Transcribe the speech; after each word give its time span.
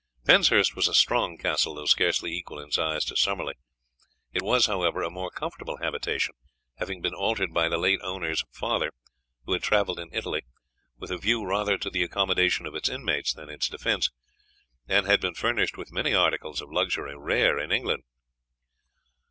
Penshurst 0.25 0.75
was 0.75 0.87
a 0.87 0.95
strong 0.95 1.37
castle, 1.37 1.75
though 1.75 1.85
scarcely 1.85 2.31
equal 2.33 2.57
in 2.59 2.71
size 2.71 3.05
to 3.05 3.15
Summerley; 3.15 3.53
it 4.33 4.41
was, 4.41 4.65
however, 4.65 5.03
a 5.03 5.11
more 5.11 5.29
comfortable 5.29 5.77
habitation, 5.77 6.33
having 6.77 7.01
been 7.03 7.13
altered 7.13 7.53
by 7.53 7.69
the 7.69 7.77
late 7.77 7.99
owner's 8.01 8.43
father, 8.51 8.89
who 9.45 9.53
had 9.53 9.61
travelled 9.61 9.99
in 9.99 10.09
Italy, 10.11 10.41
with 10.97 11.11
a 11.11 11.19
view 11.19 11.45
rather 11.45 11.77
to 11.77 11.91
the 11.91 12.01
accommodation 12.01 12.65
of 12.65 12.73
its 12.73 12.89
inmates 12.89 13.31
than 13.31 13.49
its 13.49 13.69
defence, 13.69 14.09
and 14.87 15.05
had 15.05 15.21
been 15.21 15.35
furnished 15.35 15.77
with 15.77 15.93
many 15.93 16.15
articles 16.15 16.61
of 16.63 16.71
luxury 16.71 17.15
rare 17.15 17.59
in 17.59 17.71
England. 17.71 18.01